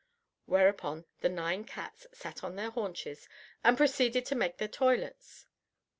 Whereupon 0.47 1.05
the 1.19 1.29
nine 1.29 1.63
cats 1.63 2.07
sat 2.11 2.43
on 2.43 2.55
their 2.55 2.71
haunches 2.71 3.29
and 3.63 3.77
proceeded 3.77 4.25
to 4.25 4.33
make 4.35 4.57
their 4.57 4.67
toilettes. 4.67 5.45